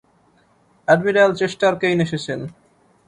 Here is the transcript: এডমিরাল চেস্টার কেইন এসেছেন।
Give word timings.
এডমিরাল 0.87 1.31
চেস্টার 1.39 1.73
কেইন 1.81 1.97
এসেছেন। 2.05 2.39